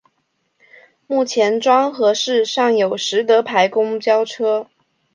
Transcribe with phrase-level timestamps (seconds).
[1.05, 4.67] 目前庄河市尚有实德牌公交车。